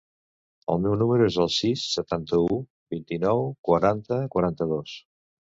El 0.75 0.79
meu 0.85 0.95
número 1.01 1.27
es 1.31 1.37
el 1.43 1.51
sis, 1.55 1.83
setanta-u, 1.97 2.57
vint-i-nou, 2.95 3.45
quaranta, 3.71 4.21
quaranta-dos. 4.39 4.99